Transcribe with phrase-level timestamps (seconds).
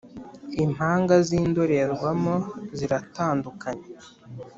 [0.63, 2.35] impanga zindorerwamo
[2.77, 3.87] ziratandukanye